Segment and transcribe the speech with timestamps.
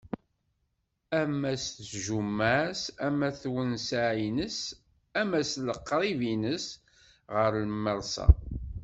[1.21, 4.59] Ama s tjumma-s, ama s tewseɛ-ines,
[5.21, 6.65] ama s leqrib-ines
[7.33, 8.27] ɣer lmersa.